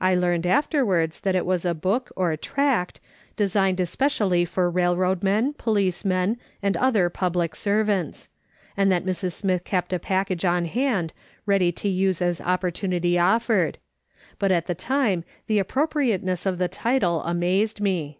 [0.00, 2.98] I learned afterwards that it was a book, or tract,
[3.36, 8.30] designed especially for railroad men, policemen, and other public servants;
[8.74, 9.32] and that Mrs.
[9.32, 11.12] Smith kept a package on hand,
[11.44, 13.76] ready to use as opportunity offered;
[14.38, 18.18] but at the time the appropriateness of the title amazed me.